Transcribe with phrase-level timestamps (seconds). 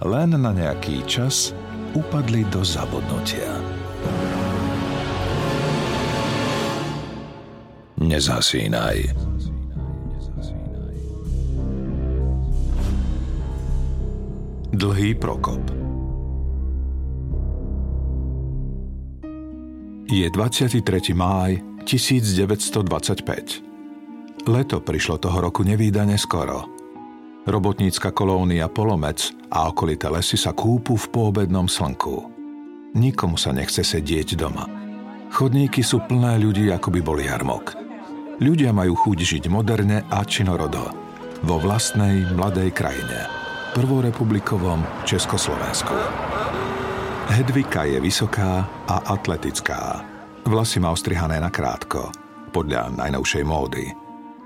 [0.00, 1.52] len na nejaký čas
[1.92, 3.52] upadli do zabudnutia.
[8.00, 9.12] Nezasínaj.
[14.70, 15.60] Dlhý prokop
[20.08, 20.80] Je 23.
[21.12, 24.48] máj 1925.
[24.48, 26.64] Leto prišlo toho roku nevýdane skoro–
[27.48, 32.28] Robotnícka kolónia Polomec a okolité lesy sa kúpu v poobednom slnku.
[32.92, 34.68] Nikomu sa nechce sedieť doma.
[35.32, 37.80] Chodníky sú plné ľudí, ako by boli jarmok.
[38.44, 40.92] Ľudia majú chuť žiť moderne a činorodo.
[41.40, 43.24] Vo vlastnej mladej krajine.
[43.72, 45.96] Prvorepublikovom Československu.
[47.32, 50.04] Hedvika je vysoká a atletická.
[50.44, 52.12] Vlasy má ostrihané na krátko,
[52.52, 53.86] podľa najnovšej módy–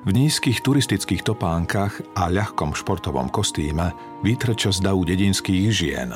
[0.05, 6.13] v nízkych turistických topánkach a ľahkom športovom kostýme vytrča z davu dedinských žien.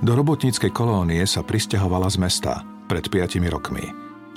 [0.00, 3.84] Do robotníckej kolónie sa pristahovala z mesta pred 5 rokmi.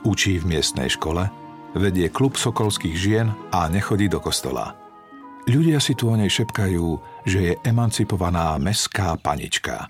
[0.03, 1.31] Učí v miestnej škole,
[1.75, 4.75] vedie klub sokolských žien a nechodí do kostola.
[5.47, 6.85] Ľudia si tu o nej šepkajú,
[7.23, 9.87] že je emancipovaná mestská panička.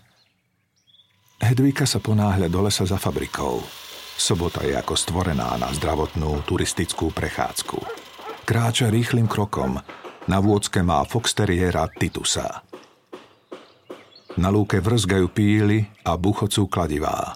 [1.41, 3.65] Hedvíka sa ponáhľa do lesa za fabrikou.
[4.17, 7.96] Sobota je ako stvorená na zdravotnú turistickú prechádzku.
[8.47, 9.75] Kráča rýchlým krokom.
[10.31, 12.63] Na vôdzke má foxteriera Titusa.
[14.39, 17.35] Na lúke vrzgajú píly a buchocú kladivá.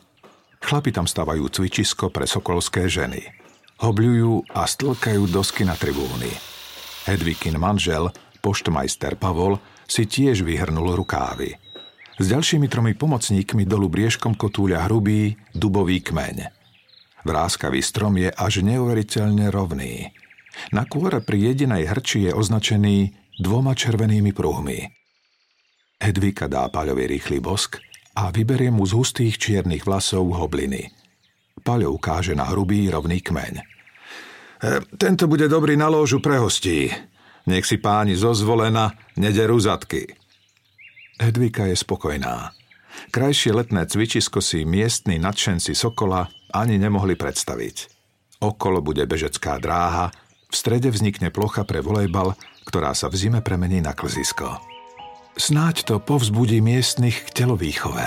[0.64, 3.28] Chlapi tam stavajú cvičisko pre sokolské ženy.
[3.84, 6.32] Hobľujú a stlkajú dosky na tribúny.
[7.04, 8.08] Hedvikin manžel,
[8.40, 9.60] poštmajster Pavol,
[9.92, 11.60] si tiež vyhrnul rukávy.
[12.24, 16.48] S ďalšími tromi pomocníkmi dolu briežkom kotúľa hrubý, dubový kmeň.
[17.28, 20.21] Vráskavý strom je až neuveriteľne rovný.
[20.72, 24.80] Na kôre pri jedinej hrči je označený dvoma červenými pruhmi.
[26.02, 27.78] Hedvika dá Paľovi rýchly bosk
[28.18, 30.90] a vyberie mu z hustých čiernych vlasov hobliny.
[31.62, 33.54] Paľo ukáže na hrubý rovný kmeň.
[33.58, 33.64] E,
[34.98, 36.90] tento bude dobrý na lóžu pre hostí.
[37.46, 40.10] Nech si páni zozvolena nederú zadky.
[41.22, 42.54] Hedvika je spokojná.
[43.14, 47.76] Krajšie letné cvičisko si miestni nadšenci Sokola ani nemohli predstaviť.
[48.42, 50.10] Okolo bude bežecká dráha,
[50.52, 52.36] v strede vznikne plocha pre volejbal,
[52.68, 54.60] ktorá sa v zime premení na klzisko.
[55.40, 58.04] Snáď to povzbudí miestnych k telovýchove,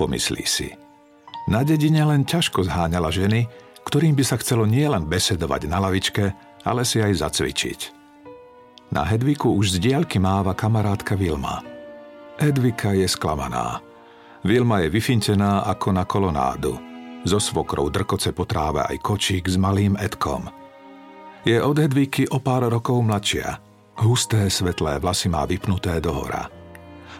[0.00, 0.72] pomyslí si.
[1.52, 3.44] Na dedine len ťažko zháňala ženy,
[3.84, 6.24] ktorým by sa chcelo nielen besedovať na lavičke,
[6.64, 7.80] ale si aj zacvičiť.
[8.90, 11.60] Na Hedviku už z diaľky máva kamarátka Vilma.
[12.40, 13.84] Hedvika je sklamaná.
[14.42, 16.74] Vilma je vyfintená ako na kolonádu.
[17.26, 20.48] Zo svokrou drkoce potráve aj kočík s malým Edkom–
[21.46, 23.62] je od Hedvíky o pár rokov mladšia.
[24.02, 26.50] Husté svetlé vlasy má vypnuté dohora.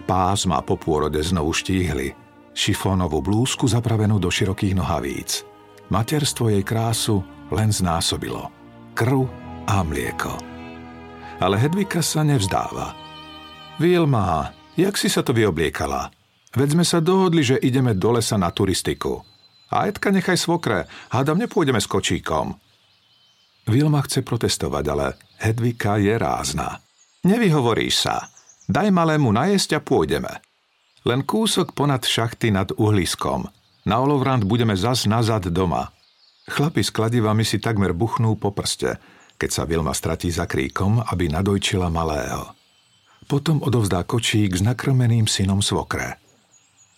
[0.02, 2.10] Pás má po pôrode znovu štíhly.
[2.50, 5.46] Šifónovú blúzku zapravenú do širokých nohavíc.
[5.94, 7.22] Materstvo jej krásu
[7.54, 8.50] len znásobilo.
[8.98, 9.30] Krv
[9.70, 10.34] a mlieko.
[11.38, 12.98] Ale Hedvika sa nevzdáva.
[13.78, 16.10] Vilma, jak si sa to vyobliekala?
[16.50, 19.22] Veď sme sa dohodli, že ideme do lesa na turistiku.
[19.70, 22.65] A Edka nechaj svokre, hádam nepôjdeme s kočíkom.
[23.66, 26.78] Vilma chce protestovať, ale Hedvika je rázna.
[27.26, 28.30] Nevyhovoríš sa.
[28.70, 30.32] Daj malému najesť a pôjdeme.
[31.02, 33.50] Len kúsok ponad šachty nad uhliskom.
[33.86, 35.90] Na olovrant budeme zas nazad doma.
[36.46, 39.02] Chlapi s kladivami si takmer buchnú po prste,
[39.34, 42.54] keď sa Vilma stratí za kríkom, aby nadojčila malého.
[43.26, 46.22] Potom odovzdá kočík s nakrmeným synom svokre.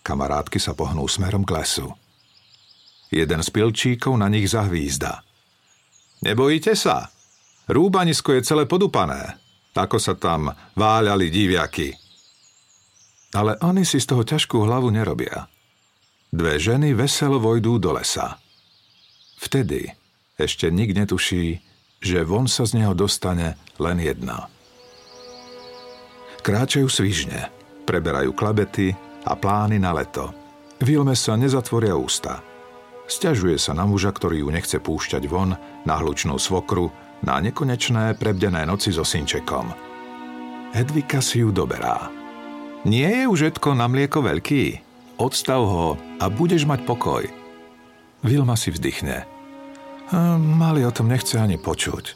[0.05, 1.89] Kamarátky sa pohnú smerom k lesu.
[3.09, 5.25] Jeden z pilčíkov na nich zahvízda–
[6.19, 7.07] Nebojíte sa?
[7.71, 9.39] Rúbanisko je celé podupané.
[9.77, 11.95] Ako sa tam váľali diviaky.
[13.31, 15.47] Ale oni si z toho ťažkú hlavu nerobia.
[16.33, 18.35] Dve ženy veselo vojdú do lesa.
[19.39, 19.87] Vtedy
[20.35, 21.63] ešte nik netuší,
[22.03, 24.51] že von sa z neho dostane len jedna.
[26.43, 27.47] Kráčajú svižne,
[27.87, 28.91] preberajú klabety
[29.23, 30.35] a plány na leto.
[30.83, 32.43] Vilme sa nezatvoria ústa–
[33.09, 36.93] Sťažuje sa na muža, ktorý ju nechce púšťať von, na hlučnú svokru,
[37.25, 39.73] na nekonečné prebdené noci so synčekom.
[40.77, 42.13] Hedvika si ju doberá.
[42.85, 44.89] Nie je už Edko na mlieko veľký?
[45.19, 47.27] odstav ho a budeš mať pokoj.
[48.23, 49.27] Vilma si vzdychne.
[50.09, 52.15] A mali o tom nechce ani počuť.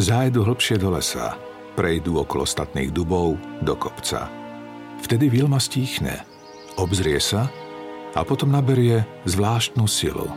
[0.00, 1.36] Zájdu hlbšie do lesa,
[1.76, 4.26] prejdú okolo ostatných dubov do kopca.
[5.04, 6.26] Vtedy Vilma stíchne,
[6.74, 7.46] obzrie sa
[8.14, 10.28] a potom naberie zvláštnu silu.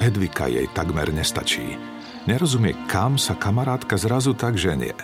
[0.00, 1.76] Hedvika jej takmer nestačí.
[2.24, 4.96] Nerozumie, kam sa kamarátka zrazu tak ženie.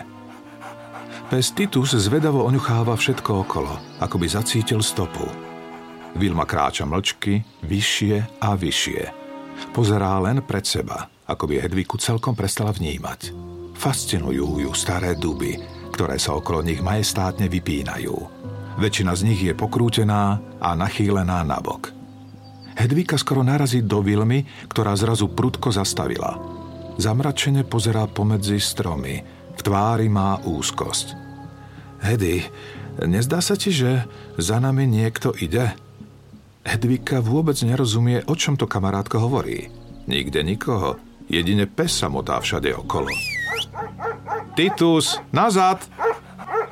[1.27, 5.27] Pes Titus zvedavo oňucháva všetko okolo, ako by zacítil stopu.
[6.15, 9.01] Vilma kráča mlčky, vyššie a vyššie.
[9.75, 13.35] Pozerá len pred seba, ako by Hedviku celkom prestala vnímať.
[13.77, 15.59] Fascinujú ju staré duby,
[15.93, 18.36] ktoré sa okolo nich majestátne vypínajú.
[18.77, 21.89] Väčšina z nich je pokrútená a nachýlená nabok.
[22.77, 26.37] Hedvika skoro narazí do Vilmy, ktorá zrazu prudko zastavila.
[27.01, 29.25] Zamračene pozerá pomedzi stromy,
[29.57, 31.17] v tvári má úzkosť.
[32.05, 32.45] Hedy,
[33.09, 34.05] nezdá sa ti, že
[34.37, 35.73] za nami niekto ide?
[36.61, 39.73] Hedvika vôbec nerozumie, o čom to kamarátka hovorí.
[40.05, 43.09] Nikde nikoho, jedine pes sa motá všade okolo.
[44.53, 45.81] Titus, nazad!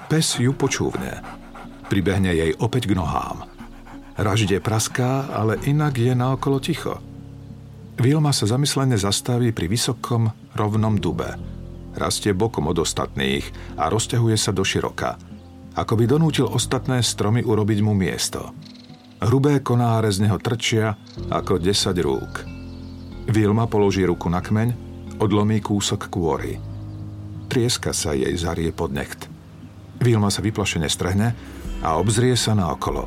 [0.06, 1.35] Pes ju počúvne.
[1.88, 3.46] Pribehne jej opäť k nohám.
[4.16, 6.98] Ražde praská, ale inak je naokolo ticho.
[8.00, 11.36] Vilma sa zamyslene zastaví pri vysokom, rovnom dube–
[11.96, 13.48] rastie bokom od ostatných
[13.80, 15.16] a rozťahuje sa do široka.
[15.76, 18.52] Ako by donútil ostatné stromy urobiť mu miesto.
[19.20, 20.96] Hrubé konáre z neho trčia
[21.32, 22.34] ako 10 rúk.
[23.32, 24.70] Vilma položí ruku na kmeň,
[25.20, 26.60] odlomí kúsok kôry.
[27.50, 29.28] Trieska sa jej zarie pod necht.
[30.00, 31.34] Vilma sa vyplašene strehne
[31.86, 33.06] a obzrie sa na okolo.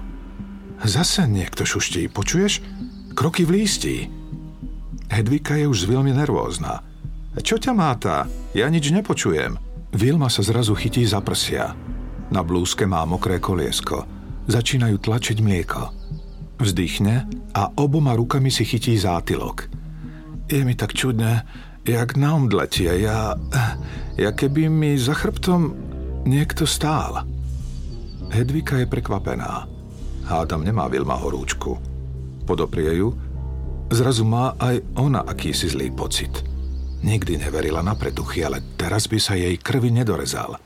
[0.87, 2.63] Zase niekto šuští, počuješ?
[3.19, 3.97] Kroky v lístí.
[5.11, 6.87] Hedvika je už veľmi nervózna.
[7.35, 8.31] Čo ťa máta?
[8.55, 9.59] Ja nič nepočujem.
[9.91, 11.75] Vilma sa zrazu chytí za prsia.
[12.31, 14.07] Na blúzke má mokré koliesko.
[14.47, 15.83] Začínajú tlačiť mlieko.
[16.63, 17.27] Vzdychne
[17.59, 19.67] a oboma rukami si chytí zátylok.
[20.47, 21.43] Je mi tak čudne,
[21.83, 23.03] jak na omdletie.
[23.03, 23.35] Ja,
[24.15, 25.75] ja keby mi za chrbtom
[26.29, 27.27] niekto stál.
[28.29, 29.67] Hedvika je prekvapená.
[30.29, 31.81] Hádam nemá Vilma horúčku.
[32.45, 33.17] Podoprie ju.
[33.89, 36.33] Zrazu má aj ona akýsi zlý pocit–
[36.99, 40.59] Nikdy neverila na pretuchy, ale teraz by sa jej krvi nedorezal.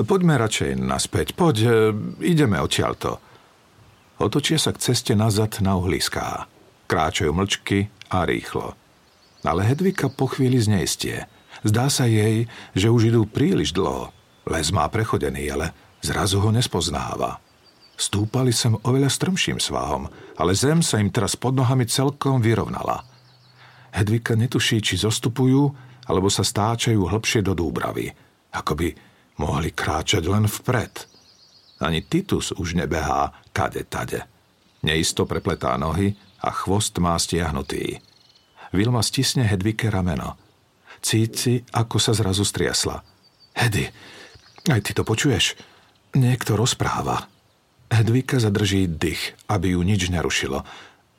[0.00, 1.68] Poďme radšej naspäť, poď, e,
[2.24, 3.20] ideme odtiaľto.
[4.20, 6.48] Otočia sa k ceste nazad na uhliská.
[6.84, 8.76] Kráčajú mlčky a rýchlo.
[9.40, 11.24] Ale Hedvika po chvíli zneistie.
[11.64, 12.44] Zdá sa jej,
[12.76, 14.12] že už idú príliš dlho.
[14.48, 17.40] Les má prechodený, ale zrazu ho nespoznáva.
[18.00, 20.08] Stúpali sem oveľa strmším svahom,
[20.40, 23.04] ale zem sa im teraz pod nohami celkom vyrovnala–
[23.90, 25.66] Hedvika netuší, či zostupujú,
[26.06, 28.10] alebo sa stáčajú hlbšie do dúbravy,
[28.54, 28.88] ako by
[29.42, 31.06] mohli kráčať len vpred.
[31.82, 34.22] Ani Titus už nebehá kade tade.
[34.86, 38.00] Neisto prepletá nohy a chvost má stiahnutý.
[38.70, 40.38] Vilma stisne Hedvike rameno.
[41.00, 43.02] Cíci, ako sa zrazu striasla.
[43.56, 43.88] Hedy,
[44.68, 45.56] aj ty to počuješ?
[46.10, 47.30] Niekto rozpráva.
[47.90, 50.62] Hedvika zadrží dých, aby ju nič nerušilo,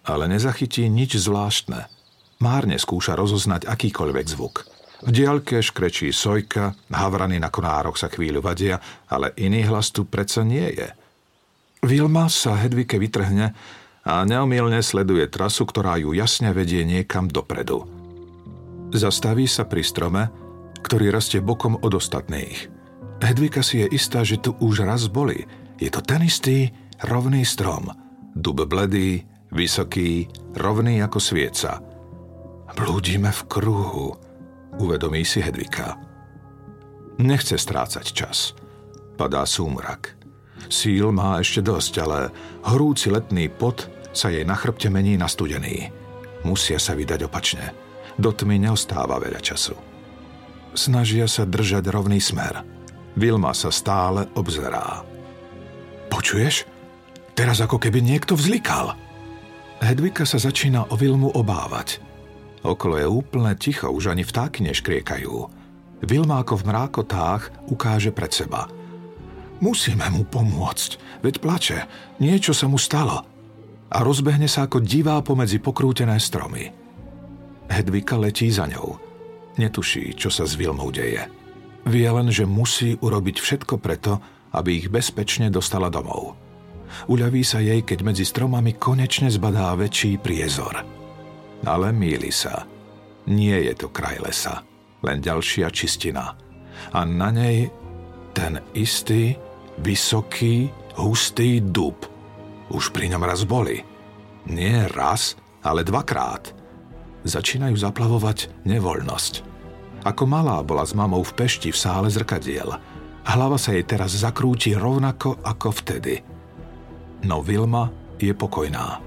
[0.07, 1.87] ale nezachytí nič zvláštne.
[2.43, 4.67] Márne skúša rozoznať akýkoľvek zvuk.
[5.01, 8.77] V diaľke škrečí sojka, havrany na konároch sa chvíľu vadia,
[9.09, 10.89] ale iný hlas tu predsa nie je.
[11.81, 13.57] Vilma sa Hedvike vytrhne
[14.05, 17.89] a neomilne sleduje trasu, ktorá ju jasne vedie niekam dopredu.
[18.93, 20.23] Zastaví sa pri strome,
[20.83, 22.80] ktorý rastie bokom od ostatných.
[23.21, 25.45] Hedvika si je istá, že tu už raz boli.
[25.77, 26.73] Je to ten istý,
[27.05, 27.87] rovný strom.
[28.33, 29.23] Dub bledý,
[29.53, 31.77] vysoký, rovný ako svieca–
[32.71, 34.15] Blúdime v kruhu,
[34.79, 35.99] uvedomí si Hedvika.
[37.19, 38.55] Nechce strácať čas.
[39.19, 40.15] Padá súmrak.
[40.71, 42.19] Síl má ešte dosť, ale
[42.71, 45.91] horúci letný pot sa jej na chrbte mení na studený.
[46.47, 47.75] Musia sa vydať opačne.
[48.15, 49.75] Do tmy neostáva veľa času.
[50.71, 52.63] Snažia sa držať rovný smer.
[53.17, 55.03] Vilma sa stále obzerá.
[56.07, 56.67] Počuješ?
[57.35, 58.95] Teraz ako keby niekto vzlikal.
[59.81, 61.97] Hedvika sa začína o Vilmu obávať–
[62.61, 65.33] Okolo je úplne ticho, už ani vtáky neškriekajú.
[66.05, 68.69] Vilma ako v mrákotách ukáže pred seba.
[69.61, 71.79] Musíme mu pomôcť, veď plače,
[72.21, 73.25] niečo sa mu stalo.
[73.91, 76.69] A rozbehne sa ako divá pomedzi pokrútené stromy.
[77.69, 78.97] Hedvika letí za ňou.
[79.57, 81.27] Netuší, čo sa s Vilmou deje.
[81.85, 84.21] Vie len, že musí urobiť všetko preto,
[84.53, 86.37] aby ich bezpečne dostala domov.
[87.07, 90.83] Uľaví sa jej, keď medzi stromami konečne zbadá väčší priezor.
[91.63, 92.67] Ale míli sa.
[93.31, 94.65] Nie je to kraj lesa,
[95.05, 96.35] len ďalšia čistina.
[96.91, 97.69] A na nej
[98.33, 99.37] ten istý,
[99.77, 102.07] vysoký, hustý dub.
[102.71, 103.83] Už pri ňom raz boli.
[104.49, 106.49] Nie raz, ale dvakrát.
[107.21, 109.50] Začínajú zaplavovať nevoľnosť.
[110.01, 112.73] Ako malá bola s mamou v Pešti v sále zrkadiel.
[113.21, 116.17] Hlava sa jej teraz zakrúti rovnako ako vtedy.
[117.21, 117.85] No Vilma
[118.17, 118.97] je pokojná.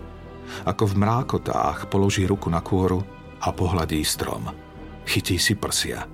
[0.62, 3.02] Ako v mrákotách položí ruku na kôru
[3.42, 4.54] a pohľadí strom.
[5.02, 6.06] Chytí si prsia.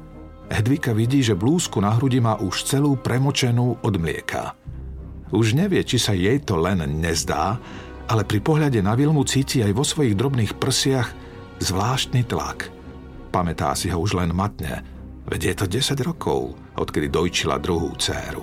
[0.48, 4.56] Hedvika vidí, že blúzku na hrudi má už celú premočenú od mlieka.
[5.30, 7.60] Už nevie, či sa jej to len nezdá,
[8.10, 11.08] ale pri pohľade na Vilmu cíti aj vo svojich drobných prsiach
[11.62, 12.79] zvláštny tlak.
[13.30, 14.82] Pamätá si ho už len matne,
[15.30, 18.42] veď je to 10 rokov, odkedy dojčila druhú dceru.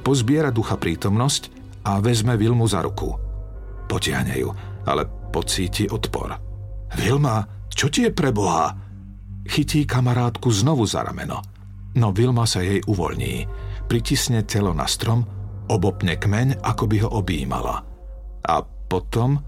[0.00, 1.42] Pozbiera ducha prítomnosť
[1.84, 3.10] a vezme Vilmu za ruku.
[3.84, 4.48] Potiahne ju,
[4.86, 5.04] ale
[5.34, 6.32] pocíti odpor.
[6.94, 8.70] Vilma, čo ti je pre Boha?
[9.44, 11.42] Chytí kamarátku znovu za rameno.
[11.98, 13.44] No Vilma sa jej uvoľní.
[13.90, 15.26] Pritisne telo na strom,
[15.68, 17.84] obopne kmeň, ako by ho objímala.
[18.46, 18.56] A
[18.88, 19.42] potom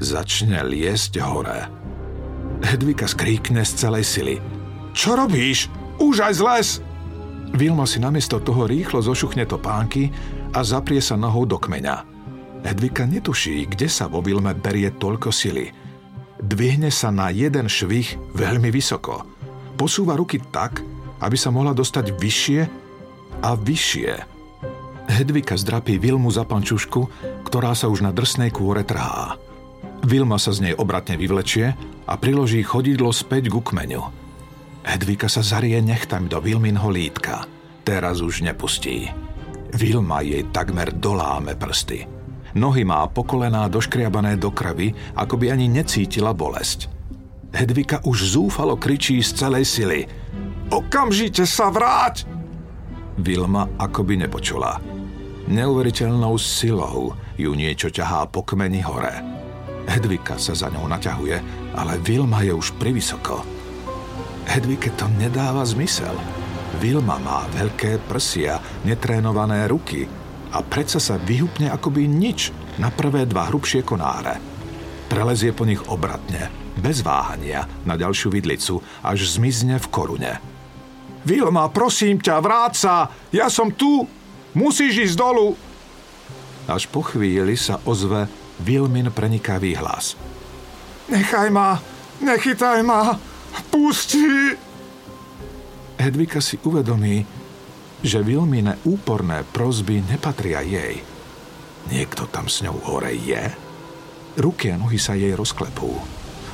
[0.00, 1.68] začne liesť hore.
[2.60, 4.36] Hedvika skríkne z celej sily.
[4.92, 5.72] Čo robíš?
[6.00, 6.68] Už aj zles!
[7.50, 10.12] Vilma si namiesto toho rýchlo zošuchne topánky
[10.54, 12.06] a zaprie sa nohou do kmeňa.
[12.62, 15.66] Hedvika netuší, kde sa vo Vilme berie toľko sily–
[16.40, 19.28] Dvihne sa na jeden švih veľmi vysoko.
[19.76, 20.80] Posúva ruky tak,
[21.20, 22.60] aby sa mohla dostať vyššie
[23.44, 24.12] a vyššie.
[25.12, 27.12] Hedvika zdrapí Vilmu za pančušku,
[27.44, 29.36] ktorá sa už na drsnej kôre trhá.
[30.00, 31.76] Vilma sa z nej obratne vyvlečie
[32.08, 34.02] a priloží chodidlo späť ku kmeňu.
[34.80, 37.44] Hedvika sa zarie nechtami do Vilminho lítka.
[37.84, 39.12] Teraz už nepustí.
[39.76, 42.08] Vilma jej takmer doláme prsty.
[42.56, 46.90] Nohy má pokolená doškriabané do krvi, ako by ani necítila bolesť.
[47.54, 50.00] Hedvika už zúfalo kričí z celej sily.
[50.70, 52.26] Okamžite sa vráť!
[53.20, 54.80] Vilma akoby nepočula.
[55.50, 59.39] Neuveriteľnou silou ju niečo ťahá po kmeni hore.
[59.88, 61.36] Hedvika sa za ňou naťahuje,
[61.76, 63.44] ale Vilma je už privysoko.
[64.50, 66.16] Hedvike to nedáva zmysel.
[66.82, 70.04] Vilma má veľké prsia, netrénované ruky–
[70.50, 72.50] a predsa sa vyhupne akoby nič
[72.82, 74.42] na prvé dva hrubšie konáre.
[75.06, 80.32] Prelezie po nich obratne, bez váhania, na ďalšiu vidlicu, až zmizne v korune.
[81.26, 82.94] Vilma, prosím ťa, vráť sa!
[83.34, 84.06] Ja som tu!
[84.54, 85.54] Musíš ísť dolu!
[86.70, 88.30] Až po chvíli sa ozve
[88.60, 90.16] Vilmin prenikavý hlas.
[91.08, 91.80] Nechaj ma!
[92.20, 93.16] Nechytaj ma!
[93.70, 94.54] Pusti!
[96.00, 97.26] Hedvika si uvedomí,
[98.00, 101.04] že Vilmine úporné prozby nepatria jej.
[101.92, 103.52] Niekto tam s ňou hore je?
[104.40, 105.92] Ruky a nohy sa jej rozklepú.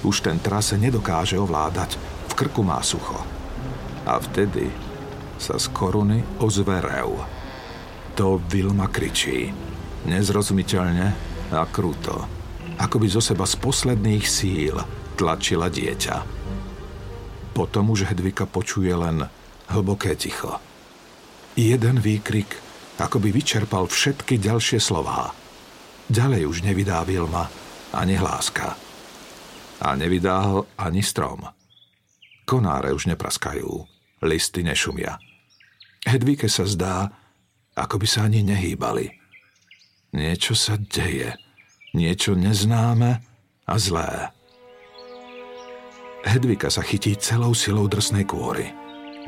[0.03, 1.99] Už ten trase nedokáže ovládať,
[2.31, 3.23] v krku má sucho.
[4.07, 4.71] A vtedy
[5.37, 7.11] sa z koruny ozve rev.
[8.17, 9.53] To Vilma kričí.
[10.09, 12.27] Nezrozumiteľne a kruto.
[12.77, 14.77] Ako by zo seba z posledných síl
[15.17, 16.17] tlačila dieťa.
[17.57, 19.25] Potom už Hedvika počuje len
[19.73, 20.61] hlboké ticho.
[21.57, 22.53] Jeden výkrik,
[23.01, 25.33] ako by vyčerpal všetky ďalšie slová.
[26.13, 27.49] Ďalej už nevydá Vilma
[27.97, 28.77] ani hláska.
[29.81, 31.49] A nevydá ho ani strom.
[32.45, 33.69] Konáre už nepraskajú,
[34.23, 35.17] listy nešumia.
[36.07, 37.11] Hedvike sa zdá,
[37.75, 39.26] ako by sa ani nehýbali.
[40.17, 41.37] Niečo sa deje,
[41.93, 43.21] niečo neznáme
[43.69, 44.33] a zlé.
[46.25, 48.73] Hedvika sa chytí celou silou drsnej kôry.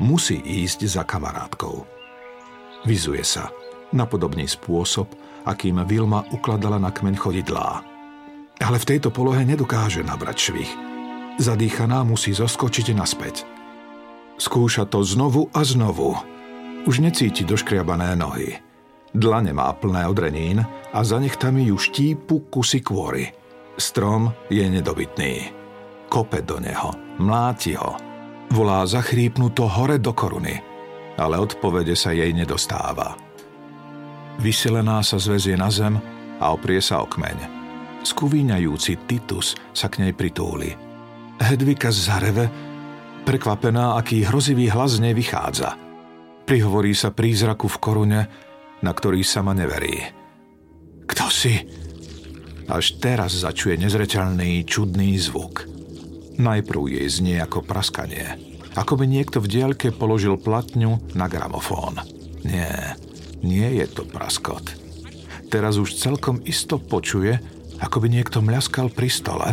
[0.01, 1.85] Musí ísť za kamarátkou.
[2.89, 3.53] Vizuje sa.
[3.93, 5.13] Napodobný spôsob,
[5.45, 7.85] akým Vilma ukladala na kmeň chodidlá.
[8.57, 10.71] Ale v tejto polohe nedokáže nabrať švih.
[11.37, 13.45] Zadýchaná musí zoskočiť naspäť.
[14.41, 16.17] Skúša to znovu a znovu.
[16.89, 18.68] Už necíti doškriabané nohy.
[19.09, 20.61] Dlane má plné odrenín
[20.93, 23.25] a za nechtami ju štípu kusy kôry.
[23.79, 25.55] Strom je nedobytný.
[26.09, 27.97] Kope do neho, mláti ho.
[28.49, 30.57] Volá zachrípnuto hore do koruny–
[31.19, 33.19] ale odpovede sa jej nedostáva.
[34.39, 35.99] Vyselená sa zväzie na zem
[36.39, 37.59] a oprie sa o kmeň.
[38.07, 40.71] Skúvíňajúci Titus sa k nej pritúli.
[41.43, 42.47] Hedvika zareve,
[43.27, 45.75] prekvapená, aký hrozivý hlas z nej vychádza.
[46.47, 48.21] Prihovorí sa prízraku v korune,
[48.81, 50.01] na ktorý sama neverí.
[51.09, 51.53] Kto si?
[52.69, 55.65] Až teraz začuje nezreteľný, čudný zvuk.
[56.37, 58.27] Najprv jej znie ako praskanie–
[58.77, 61.99] ako by niekto v diaľke položil platňu na gramofón.
[62.45, 62.95] Nie,
[63.41, 64.71] nie je to praskot.
[65.49, 67.35] Teraz už celkom isto počuje,
[67.81, 69.47] ako by niekto mľaskal pri stole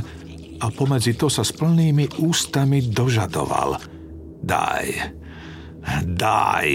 [0.56, 3.80] a pomedzi to sa s plnými ústami dožadoval.
[4.44, 4.86] Daj,
[6.04, 6.68] daj.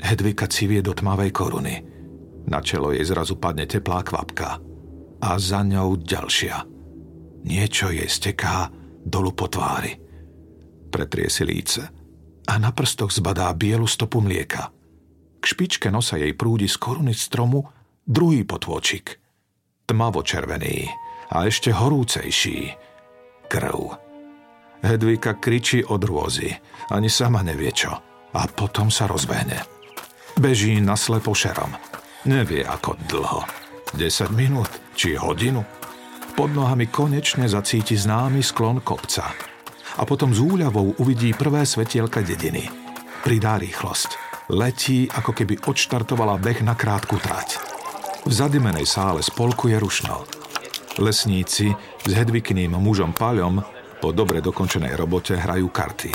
[0.00, 1.76] Hedvika civie do tmavej koruny.
[2.48, 4.70] Na čelo jej zrazu padne teplá kvapka.
[5.20, 6.64] a za ňou ďalšia.
[7.44, 8.72] Niečo jej steká
[9.04, 9.96] dolu po tvári.
[10.88, 11.80] Pretrie si líce
[12.48, 14.72] a na prstoch zbadá bielu stopu mlieka.
[15.40, 17.64] K špičke nosa jej prúdi z koruny stromu
[18.04, 19.20] druhý potôčik.
[19.86, 20.88] Tmavo červený
[21.30, 22.58] a ešte horúcejší.
[23.48, 23.78] Krv.
[24.80, 26.48] Hedvika kričí od rôzy.
[26.90, 27.92] Ani sama nevie čo.
[28.30, 29.79] A potom sa rozbehne.
[30.40, 31.68] Beží naslepo šerom.
[32.24, 33.44] Nevie ako dlho.
[33.92, 35.60] 10 minút či hodinu.
[36.32, 39.36] Pod nohami konečne zacíti známy sklon kopca.
[40.00, 42.72] A potom s úľavou uvidí prvé svetielka dediny.
[43.20, 44.16] Pridá rýchlosť.
[44.48, 47.60] Letí, ako keby odštartovala beh na krátku trať.
[48.24, 50.24] V zadimenej sále spolku je rušno.
[50.96, 51.68] Lesníci
[52.00, 53.60] s Hedvikným mužom Paľom
[54.00, 56.12] po dobre dokončenej robote hrajú karty.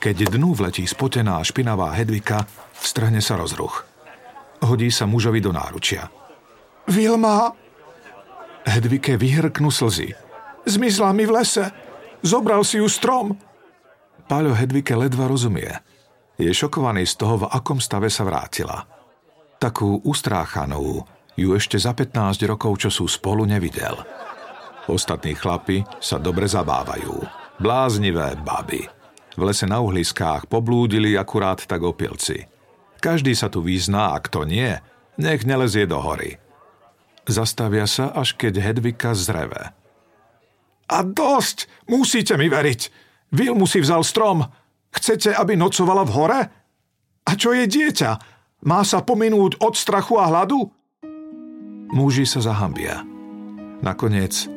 [0.00, 3.84] Keď dnu vletí spotená a špinavá Hedvika, strhne sa rozruch.
[4.64, 6.08] Hodí sa mužovi do náručia.
[6.88, 7.52] Vilma!
[8.64, 10.16] Hedvike vyhrknú slzy.
[10.64, 11.68] Zmizla mi v lese.
[12.24, 13.36] Zobral si ju strom.
[14.24, 15.68] Páľo Hedvike ledva rozumie.
[16.40, 18.88] Je šokovaný z toho, v akom stave sa vrátila.
[19.60, 21.04] Takú ustráchanú
[21.36, 24.00] ju ešte za 15 rokov, čo sú spolu, nevidel.
[24.88, 27.20] Ostatní chlapi sa dobre zabávajú.
[27.60, 28.99] Bláznivé baby.
[29.40, 32.44] V lese na uhliskách poblúdili akurát tak opilci.
[33.00, 34.76] Každý sa tu vyzná a kto nie,
[35.16, 36.36] nech nelezie do hory.
[37.24, 39.72] Zastavia sa, až keď Hedvika zreve.
[40.92, 41.88] A dosť!
[41.88, 43.08] Musíte mi veriť!
[43.32, 44.44] Vil si vzal strom.
[44.92, 46.40] Chcete, aby nocovala v hore?
[47.24, 48.10] A čo je dieťa?
[48.68, 50.68] Má sa pominúť od strachu a hladu?
[51.96, 53.00] Muži sa zahambia.
[53.80, 54.50] Nakoniec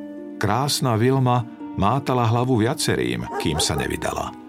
[0.43, 1.47] krásna Vilma
[1.79, 4.42] mátala hlavu viacerým, kým sa nevydala.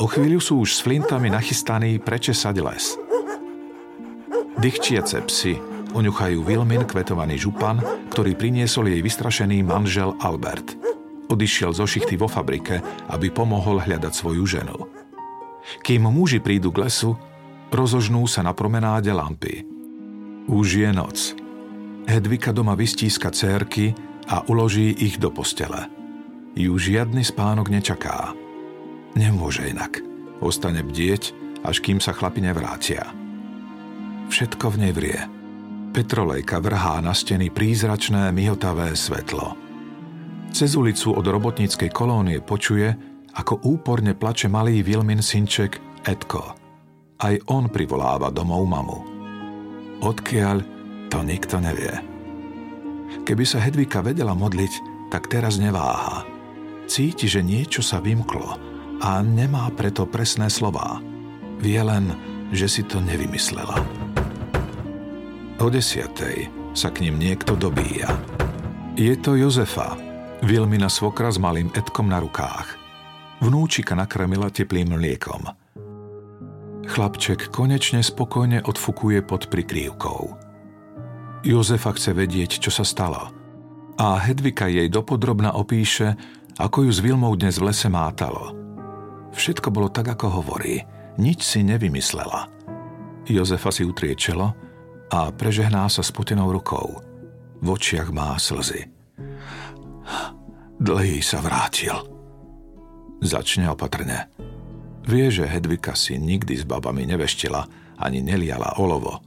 [0.00, 2.96] O chvíľu sú už s flintami nachystaní prečesať les.
[4.56, 5.60] Dychčiace psy
[5.92, 10.72] oňuchajú Vilmin kvetovaný župan, ktorý priniesol jej vystrašený manžel Albert.
[11.28, 12.80] Odišiel zo šichty vo fabrike,
[13.12, 14.88] aby pomohol hľadať svoju ženu.
[15.84, 17.14] Kým muži prídu k lesu,
[17.68, 19.68] rozožnú sa na promenáde lampy.
[20.48, 21.36] Už je noc.
[22.08, 23.92] Hedvika doma vystíska cérky
[24.26, 25.86] a uloží ich do postele.
[26.56, 28.34] Ju žiadny spánok nečaká.
[29.18, 30.02] Nemôže inak.
[30.40, 31.34] Ostane bdieť,
[31.66, 33.10] až kým sa chlapi nevrátia.
[34.30, 35.20] Všetko v nej vrie.
[35.90, 39.58] Petrolejka vrhá na steny prízračné myhotavé svetlo.
[40.54, 42.94] Cez ulicu od robotníckej kolónie počuje,
[43.34, 46.54] ako úporne plače malý Vilmin synček Edko.
[47.20, 48.98] Aj on privoláva domov mamu.
[50.00, 50.56] Odkiaľ,
[51.12, 51.92] to nikto nevie.
[53.26, 54.72] Keby sa Hedvika vedela modliť,
[55.10, 56.22] tak teraz neváha.
[56.86, 58.69] Cíti, že niečo sa vymklo
[59.00, 61.00] a nemá preto presné slová.
[61.60, 62.12] Vie len,
[62.52, 63.80] že si to nevymyslela.
[65.60, 68.08] O desiatej sa k ním niekto dobíja.
[68.96, 69.96] Je to Jozefa,
[70.44, 72.76] Vilmina svokra s malým Edkom na rukách.
[73.44, 75.48] Vnúčika nakrmila teplým mliekom.
[76.84, 80.20] Chlapček konečne spokojne odfukuje pod prikrývkou.
[81.44, 83.32] Jozefa chce vedieť, čo sa stalo.
[84.00, 86.16] A Hedvika jej dopodrobna opíše,
[86.56, 88.56] ako ju s Vilmou dnes v lese mátalo–
[89.34, 90.82] Všetko bolo tak, ako hovorí.
[91.20, 92.48] Nič si nevymyslela.
[93.28, 94.54] Jozefa si utrie čelo
[95.10, 97.02] a prežehná sa spotenou rukou.
[97.60, 98.88] V očiach má slzy.
[100.80, 101.92] Dlhý sa vrátil.
[103.20, 104.32] Začne opatrne.
[105.04, 107.68] Vie, že Hedvika si nikdy s babami neveštila
[108.00, 109.20] ani neliala olovo.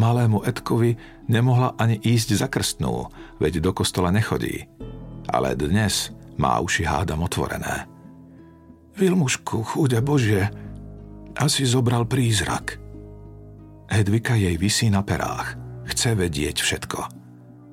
[0.00, 0.96] Malému Edkovi
[1.28, 4.64] nemohla ani ísť za krstnú, veď do kostola nechodí.
[5.28, 6.08] Ale dnes
[6.40, 7.84] má uši hádam otvorené.
[9.00, 10.52] Vilmušku, chude Bože,
[11.32, 12.76] asi zobral prízrak.
[13.88, 15.56] Hedvika jej vysí na perách.
[15.88, 17.00] Chce vedieť všetko.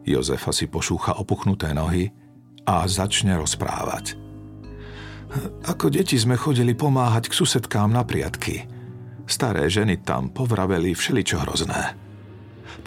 [0.07, 2.07] Jozefa si pošúcha opuchnuté nohy
[2.63, 4.15] a začne rozprávať.
[5.67, 8.63] Ako deti sme chodili pomáhať k susedkám na priatky.
[9.27, 11.91] Staré ženy tam povraveli všeličo hrozné.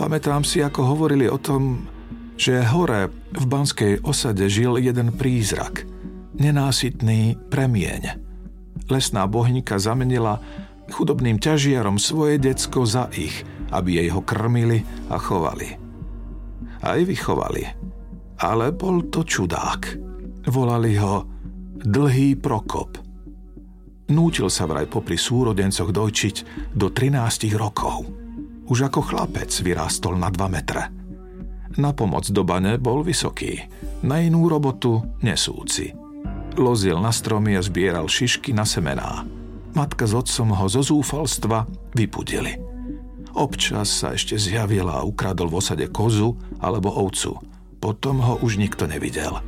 [0.00, 1.85] Pamätám si, ako hovorili o tom,
[2.40, 5.85] že hore v banskej osade žil jeden prízrak,
[6.40, 8.30] nenásytný premieň
[8.90, 10.42] lesná bohnika zamenila
[10.90, 15.79] chudobným ťažiarom svoje decko za ich, aby jej ho krmili a chovali.
[16.83, 17.64] Aj vychovali.
[18.40, 19.83] Ale bol to čudák.
[20.50, 21.24] Volali ho
[21.81, 22.98] Dlhý Prokop.
[24.11, 26.37] Nútil sa vraj popri súrodencoch dojčiť
[26.74, 28.11] do 13 rokov.
[28.66, 30.83] Už ako chlapec vyrástol na 2 metre.
[31.79, 33.62] Na pomoc do bane bol vysoký,
[34.03, 35.94] na inú robotu nesúci.
[36.59, 39.23] Lozil na stromy a zbieral šišky na semená.
[39.71, 42.59] Matka s otcom ho zo zúfalstva vypudili.
[43.31, 47.39] Občas sa ešte zjavila a ukradol v osade kozu alebo ovcu.
[47.79, 49.39] Potom ho už nikto nevidel.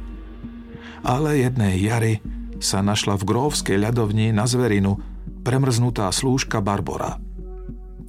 [1.02, 2.22] Ale jednej jary
[2.62, 4.94] sa našla v gróvskej ľadovni na zverinu
[5.42, 7.18] premrznutá slúžka Barbora.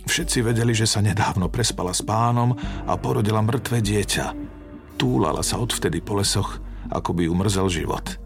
[0.06, 2.54] Všetci vedeli, že sa nedávno prespala s pánom
[2.86, 4.26] a porodila mŕtve dieťa.
[5.02, 6.62] Túlala sa odvtedy po lesoch,
[6.94, 8.23] ako by ju mrzel život.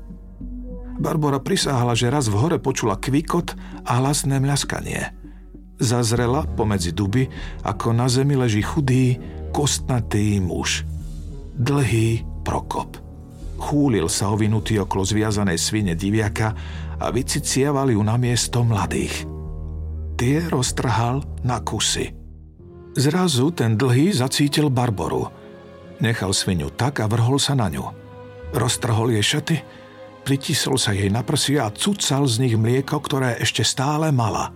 [0.97, 3.53] Barbora prisáhala, že raz v hore počula kvikot
[3.85, 5.13] a hlasné mľaskanie.
[5.77, 7.29] Zazrela pomedzi duby,
[7.61, 9.21] ako na zemi leží chudý,
[9.53, 10.81] kostnatý muž.
[11.53, 12.97] Dlhý Prokop.
[13.57, 16.53] Chúlil sa ovinutý okolo zviazanej svine diviaka
[16.97, 19.25] a vycicieval ju na miesto mladých.
[20.17, 22.09] Tie roztrhal na kusy.
[22.97, 25.29] Zrazu ten dlhý zacítil Barboru.
[26.01, 27.85] Nechal svinu tak a vrhol sa na ňu.
[28.53, 29.57] Roztrhol jej šaty,
[30.27, 34.51] pritisol sa jej na prsia a cucal z nich mlieko, ktoré ešte stále mala.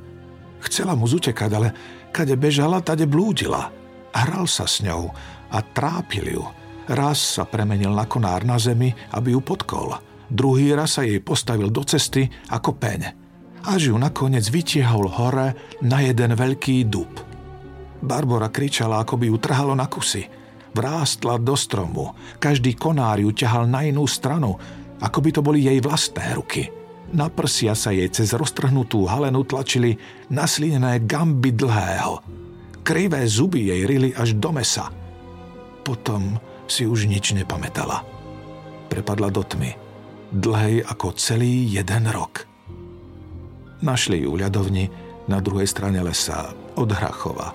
[0.68, 1.70] Chcela mu zutekať, ale
[2.12, 3.72] kade bežala, tade blúdila.
[4.12, 5.08] Hral sa s ňou
[5.48, 6.44] a trápil ju–
[6.92, 9.96] Raz sa premenil na konár na zemi, aby ju potkol.
[10.28, 13.02] Druhý raz sa jej postavil do cesty ako peň.
[13.64, 17.12] Až ju nakoniec vytiahol hore na jeden veľký dub.
[18.02, 20.26] Barbora kričala, ako by ju trhalo na kusy.
[20.76, 22.12] Vrástla do stromu.
[22.42, 24.60] Každý konár ju ťahal na inú stranu,
[25.02, 26.70] ako by to boli jej vlastné ruky.
[27.12, 30.00] Na prsia sa jej cez roztrhnutú halenu tlačili
[30.32, 32.24] naslinené gamby dlhého.
[32.86, 34.88] Krivé zuby jej rili až do mesa.
[35.84, 38.06] Potom si už nič nepamätala.
[38.88, 39.76] Prepadla do tmy,
[40.32, 42.48] dlhej ako celý jeden rok.
[43.82, 44.88] Našli ju ľadovni
[45.26, 47.52] na druhej strane lesa od Hrachova.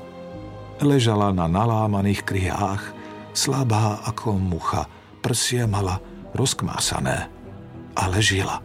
[0.85, 2.93] Ležala na nalámaných kryhách,
[3.33, 4.85] slabá ako mucha,
[5.25, 6.03] prsie mala
[6.37, 7.33] rozkmásané,
[7.97, 8.61] ale žila.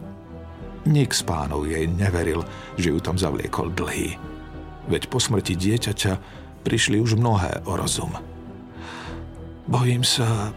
[0.84, 2.44] Nik z pánov jej neveril,
[2.76, 4.18] že ju tam zavliekol dlhý.
[4.90, 6.12] Veď po smrti dieťaťa
[6.66, 8.12] prišli už mnohé o rozum.
[9.70, 10.50] Bojím sa,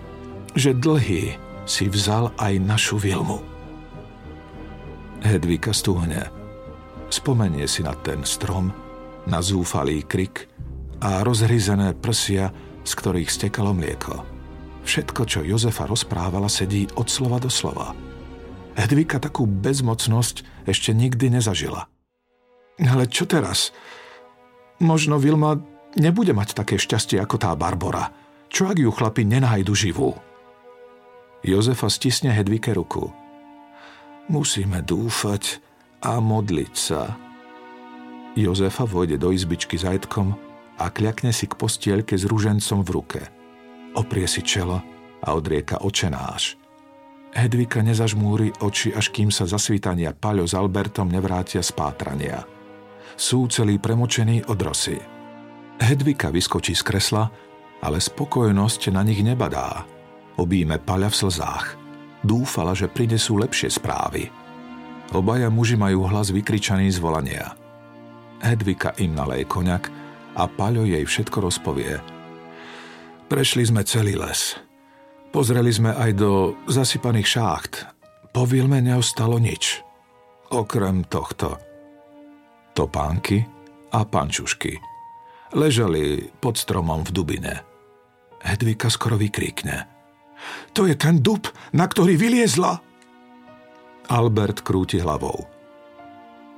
[0.58, 1.38] že dlhý
[1.70, 3.42] si vzal aj našu Vilmu.
[5.22, 6.30] Hedvika stúhne.
[7.10, 8.74] Spomenie si na ten strom,
[9.30, 10.50] na zúfalý krik
[11.02, 12.50] a rozhryzené prsia,
[12.86, 14.26] z ktorých stekalo mlieko.
[14.86, 17.94] Všetko, čo Jozefa rozprávala, sedí od slova do slova.
[18.76, 21.88] Hedvika takú bezmocnosť ešte nikdy nezažila.
[22.80, 23.72] Ale čo teraz?
[24.84, 25.56] Možno Vilma
[25.96, 28.12] nebude mať také šťastie ako tá Barbora–
[28.56, 30.16] čo ak ju chlapi nenájdu živú?
[31.44, 33.12] Jozefa stisne Hedvike ruku.
[34.32, 35.60] Musíme dúfať
[36.00, 37.20] a modliť sa.
[38.40, 40.40] Jozefa vojde do izbičky zajtkom
[40.80, 43.22] a kľakne si k postielke s ružencom v ruke.
[44.00, 44.80] Oprie si čelo
[45.20, 46.56] a odrieka očenáš.
[47.36, 52.48] Hedvika nezažmúri oči, až kým sa zasvítania Paľo s Albertom nevrátia z pátrania.
[53.20, 54.96] Sú celý premočený od rosy.
[55.84, 57.28] Hedvika vyskočí z kresla
[57.86, 59.86] ale spokojnosť na nich nebadá.
[60.42, 61.66] Obíme paľa v slzách.
[62.26, 64.34] Dúfala, že prinesú lepšie správy.
[65.14, 67.54] Obaja muži majú hlas vykričaný z volania.
[68.42, 69.94] Hedvika im nalej koňak
[70.34, 72.02] a Paľo jej všetko rozpovie.
[73.30, 74.65] Prešli sme celý les.
[75.36, 77.74] Pozreli sme aj do zasypaných šácht.
[78.32, 79.84] Po Vilme neostalo nič.
[80.48, 81.60] Okrem tohto.
[82.72, 83.44] Topánky
[83.92, 84.96] a pančušky
[85.56, 87.56] ležali pod stromom v Dubine.
[88.48, 89.88] Hedvika skoro vykríkne.
[90.72, 92.80] To je ten dub, na ktorý vyliezla!
[94.08, 95.44] Albert krúti hlavou.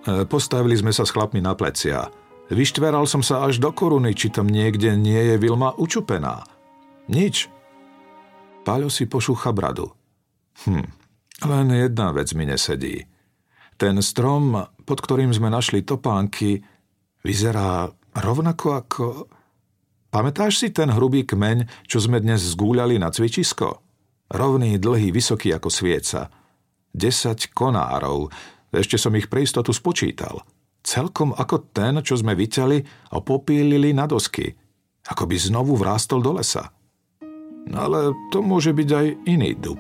[0.06, 2.14] E, postavili sme sa s chlapmi na plecia.
[2.54, 6.46] Vyštveral som sa až do koruny, či tam niekde nie je Vilma učupená.
[7.08, 7.57] Nič.
[8.68, 9.88] Páľo si pošúcha bradu.
[10.68, 10.84] Hm,
[11.48, 13.08] len jedna vec mi nesedí.
[13.80, 16.60] Ten strom, pod ktorým sme našli topánky,
[17.24, 19.06] vyzerá Rovnako ako...
[20.12, 23.80] Pamätáš si ten hrubý kmeň, čo sme dnes zgúľali na cvičisko?
[24.34, 26.28] Rovný, dlhý, vysoký ako svieca.
[26.92, 28.28] Desať konárov.
[28.74, 30.44] Ešte som ich pre istotu spočítal.
[30.84, 34.52] Celkom ako ten, čo sme vyťali a popílili na dosky.
[35.08, 36.72] Ako by znovu vrástol do lesa.
[37.76, 39.80] Ale to môže byť aj iný dub.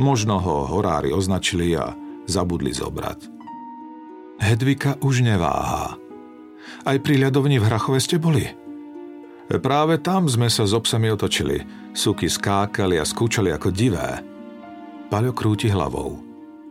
[0.00, 1.92] Možno ho horári označili a
[2.24, 3.28] zabudli zobrať.
[4.40, 6.00] Hedvika už neváha.
[6.82, 8.42] Aj pri ľadovni v Hrachove ste boli?
[9.52, 11.60] Práve tam sme sa s obsami otočili.
[11.92, 14.24] Suky skákali a skúčali ako divé.
[15.12, 16.16] Paľo krúti hlavou.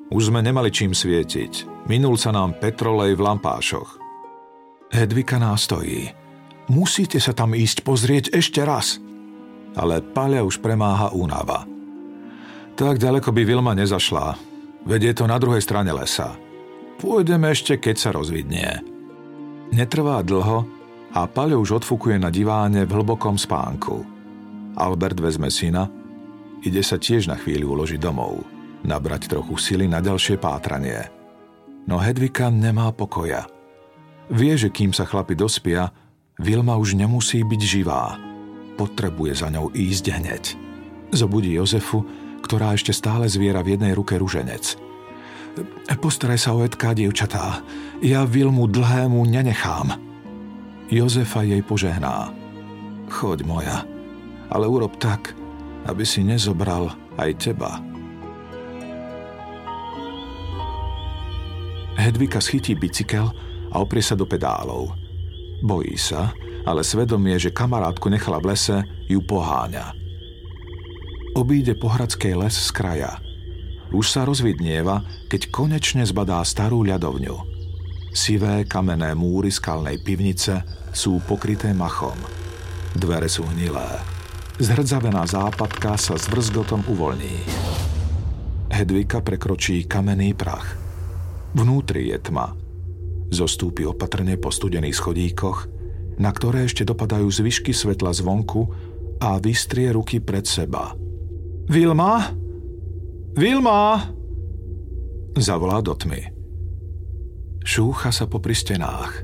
[0.10, 1.86] Už sme nemali čím svietiť.
[1.88, 4.02] Minul sa nám petrolej v lampášoch.
[4.92, 6.12] Hedvika nástojí.
[6.68, 9.00] Musíte sa tam ísť pozrieť ešte raz.
[9.76, 11.64] Ale Paľa už premáha únava.
[12.76, 14.36] Tak ďaleko by Vilma nezašla.
[14.84, 16.36] Veď je to na druhej strane lesa.
[16.98, 18.82] Pôjdeme ešte, keď sa rozvidnie.
[19.72, 20.66] Netrvá dlho
[21.16, 24.04] a Paľo už odfúkuje na diváne v hlbokom spánku.
[24.76, 25.88] Albert vezme syna
[26.62, 28.46] Ide sa tiež na chvíľu uložiť domov,
[28.86, 31.10] nabrať trochu sily na ďalšie pátranie.
[31.90, 33.50] No Hedvika nemá pokoja.
[34.30, 35.90] Vie, že kým sa chlapi dospia,
[36.38, 38.31] Vilma už nemusí byť živá.
[38.82, 40.44] Potrebuje za ňou ísť hneď.
[41.14, 42.02] Zobudí Jozefu,
[42.42, 44.74] ktorá ešte stále zviera v jednej ruke ruženec.
[46.02, 47.62] Postaraj sa o Edka, dievčatá.
[48.02, 49.94] Ja Vilmu dlhému nenechám.
[50.90, 52.34] Jozefa jej požehná.
[53.06, 53.86] Choď moja,
[54.50, 55.38] ale urob tak,
[55.86, 56.90] aby si nezobral
[57.22, 57.86] aj teba.
[62.02, 63.30] Hedvika schytí bicykel
[63.70, 65.01] a oprie sa do pedálov.
[65.62, 66.34] Bojí sa,
[66.66, 69.94] ale svedomie, že kamarátku nechala v lese, ju poháňa.
[71.38, 73.22] Obíde pohradskej les z kraja.
[73.96, 77.38] Už sa rozvidnieva, keď konečne zbadá starú ľadovňu.
[78.12, 82.18] Sivé kamenné múry skalnej pivnice sú pokryté machom.
[82.92, 83.88] Dvere sú hnilé.
[84.60, 87.38] Zhrdzavená západka sa s vrzgotom uvoľní.
[88.72, 90.76] Hedvika prekročí kamenný prach.
[91.56, 92.52] Vnútri je tma.
[93.32, 95.72] Zostúpi opatrne po studených schodíkoch,
[96.20, 98.68] na ktoré ešte dopadajú zvyšky svetla zvonku
[99.24, 100.92] a vystrie ruky pred seba.
[101.72, 102.36] Vilma?
[103.40, 104.12] Vilma?
[105.40, 106.28] Zavolá do tmy.
[107.64, 109.24] Šúcha sa po stenách.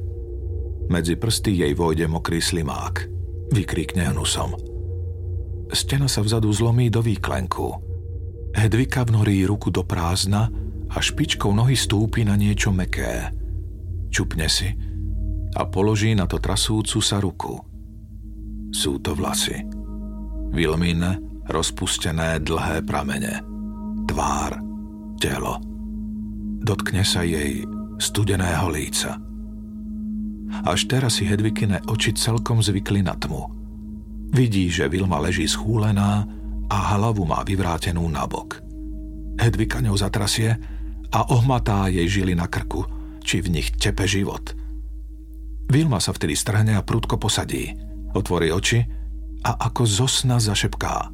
[0.87, 3.11] Medzi prsty jej vojde mokrý slimák.
[3.51, 4.55] Vykríkne hnusom.
[5.67, 7.67] Stena sa vzadu zlomí do výklenku.
[8.55, 10.47] Hedvika vnorí ruku do prázdna
[10.87, 13.35] a špičkou nohy stúpi na niečo meké.
[14.09, 14.69] Čupne si
[15.57, 17.57] a položí na to trasúcu sa ruku.
[18.69, 19.63] Sú to vlasy.
[20.53, 21.01] Vilmin,
[21.47, 23.41] rozpustené dlhé pramene.
[24.05, 24.59] Tvár,
[25.17, 25.59] telo.
[26.61, 27.63] Dotkne sa jej
[27.97, 29.17] studeného líca.
[30.63, 33.51] Až teraz si Hedvikine oči celkom zvykli na tmu.
[34.31, 36.27] Vidí, že Vilma leží schúlená
[36.67, 38.59] a hlavu má vyvrátenú nabok.
[39.39, 40.55] Hedvika ňou zatrasie
[41.11, 42.83] a ohmatá jej žily na krku,
[43.27, 44.55] či v nich tepe život.
[45.67, 47.75] Vilma sa vtedy strhne a prudko posadí,
[48.15, 48.87] otvorí oči
[49.43, 51.11] a ako zo sna zašepká.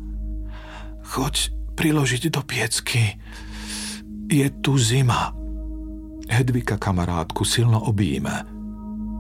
[1.10, 3.18] Choď priložiť do piecky.
[4.30, 5.34] Je tu zima.
[6.30, 8.46] Hedvika kamarátku silno obíme.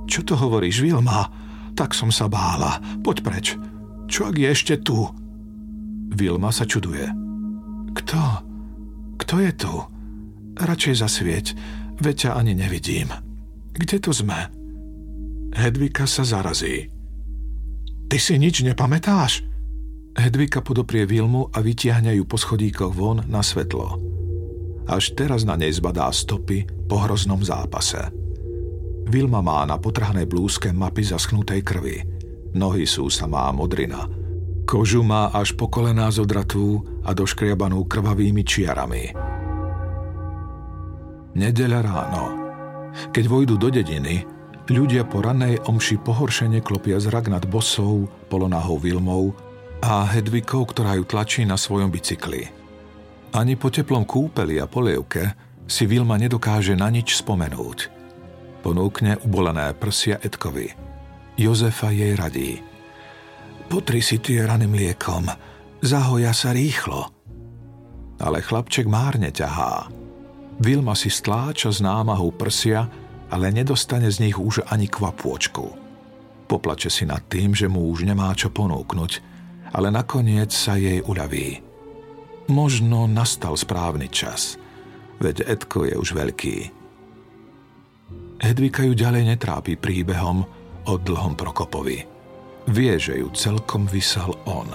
[0.06, 1.28] Čo to hovoríš, Vilma?
[1.74, 2.78] Tak som sa bála.
[3.02, 3.48] Poď preč.
[4.06, 5.10] Čo ak je ešte tu?
[6.14, 7.10] Vilma sa čuduje.
[7.98, 8.22] Kto?
[9.18, 9.74] Kto je tu?
[10.54, 11.48] Radšej zasvieť,
[12.04, 13.08] veď ťa ani nevidím.
[13.72, 14.52] Kde to sme?
[15.56, 16.92] Hedvika sa zarazí.
[18.12, 19.48] Ty si nič nepamätáš?
[20.14, 23.98] Hedvika podoprie Vilmu a vytiahne ju po schodíkoch von na svetlo.
[24.86, 28.12] Až teraz na nej zbadá stopy po hroznom zápase.
[29.08, 31.98] Vilma má na potrhanej blúzke mapy zaschnutej krvi–
[32.54, 34.06] Nohy sú samá modrina.
[34.70, 39.33] Kožu má až po kolená zodratú a doškriabanú krvavými čiarami.
[41.34, 42.24] Nedeľa ráno.
[43.10, 44.22] Keď vojdu do dediny,
[44.70, 49.34] ľudia po ranej omši pohoršene klopia zrak nad bosou, polonahou Vilmou
[49.82, 52.48] a Hedvikou, ktorá ju tlačí na svojom bicykli.
[53.34, 55.34] Ani po teplom kúpeli a polievke
[55.66, 57.90] si Vilma nedokáže na nič spomenúť.
[58.62, 60.70] Ponúkne ubolené prsia Edkovi–
[61.34, 62.62] Jozefa jej radí.
[63.66, 65.26] Potri si tie rany mliekom,
[65.82, 67.10] zahoja sa rýchlo.
[68.22, 69.90] Ale chlapček márne ťahá.
[70.62, 72.86] Vilma si stláča z námahu prsia,
[73.34, 75.66] ale nedostane z nich už ani kvapôčku.
[76.46, 79.12] Poplače si nad tým, že mu už nemá čo ponúknuť,
[79.74, 81.66] ale nakoniec sa jej uľaví.
[82.54, 84.62] Možno nastal správny čas,
[85.18, 86.58] veď Edko je už veľký.
[88.44, 90.44] Hedvika ju ďalej netrápi príbehom,
[90.84, 92.04] o dlhom Prokopovi.
[92.68, 94.68] Vie, že ju celkom vysal on.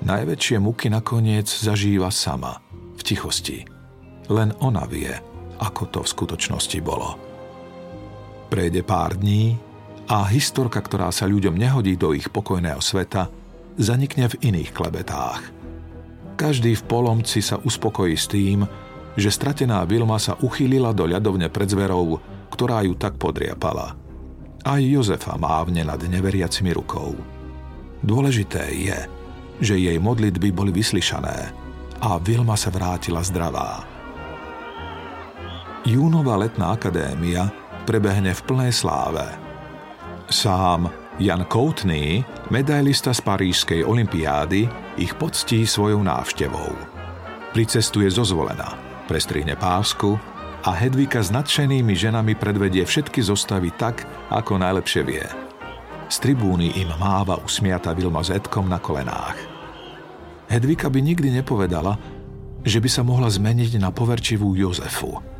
[0.00, 2.60] Najväčšie muky nakoniec zažíva sama,
[2.96, 3.73] v tichosti.
[4.30, 5.10] Len ona vie,
[5.60, 7.16] ako to v skutočnosti bolo.
[8.48, 9.56] Prejde pár dní
[10.08, 13.28] a historka, ktorá sa ľuďom nehodí do ich pokojného sveta,
[13.80, 15.42] zanikne v iných klebetách.
[16.34, 18.66] Každý v polomci sa uspokojí s tým,
[19.14, 22.18] že stratená Vilma sa uchýlila do ľadovne pred zverou,
[22.50, 23.94] ktorá ju tak podriapala–
[24.64, 27.12] aj Jozefa mávne nad neveriacimi rukou.
[28.00, 28.98] Dôležité je,
[29.60, 31.52] že jej modlitby boli vyslyšané
[32.00, 33.93] a Vilma sa vrátila zdravá.
[35.84, 37.52] Júnová letná akadémia
[37.84, 39.20] prebehne v plnej sláve.
[40.32, 40.88] Sám
[41.20, 44.64] Jan Koutný, medailista z Parížskej olympiády,
[44.96, 46.72] ich poctí svojou návštevou.
[47.52, 50.16] Pricestuje zozvolená, prestrihne pásku
[50.64, 55.28] a Hedvika s nadšenými ženami predvedie všetky zostavy tak, ako najlepšie vie.
[56.08, 59.36] Z tribúny im máva usmiata Vilma s Edkom na kolenách.
[60.48, 62.00] Hedvika by nikdy nepovedala,
[62.64, 65.33] že by sa mohla zmeniť na poverčivú Jozefu.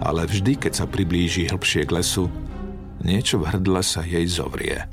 [0.00, 2.32] Ale vždy, keď sa priblíži hlbšie k lesu,
[3.04, 4.88] niečo v hrdle sa jej zovrie.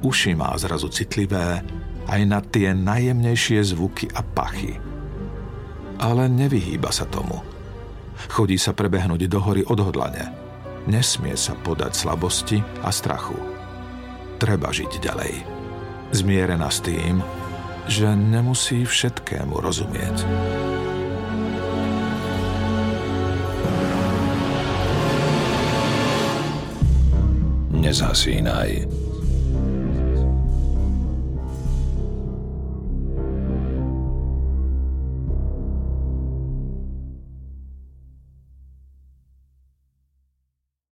[0.00, 1.60] Uši má zrazu citlivé
[2.08, 4.76] aj na tie najjemnejšie zvuky a pachy.
[6.00, 7.40] Ale nevyhýba sa tomu.
[8.30, 10.30] Chodí sa prebehnúť do hory odhodlane.
[10.84, 13.36] Nesmie sa podať slabosti a strachu.
[14.36, 15.34] Treba žiť ďalej.
[16.12, 17.24] Zmierená s tým,
[17.88, 20.16] že nemusí všetkému rozumieť.
[27.84, 29.03] Nezasínaj.